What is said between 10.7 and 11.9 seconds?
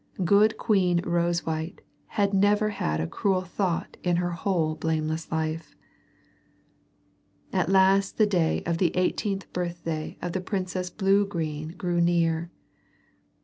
Bluegreen